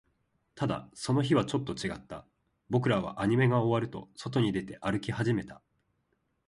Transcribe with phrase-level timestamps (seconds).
[0.55, 2.25] ただ、その日はちょっと違った。
[2.71, 5.61] 僕らはアニメが終わると、外に出て、歩き始めた。